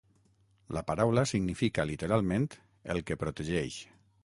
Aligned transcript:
La 0.77 0.81
paraula 0.91 1.25
significa 1.33 1.85
literalment 1.91 2.49
"el 2.95 3.05
que 3.11 3.21
protegeix". 3.25 3.81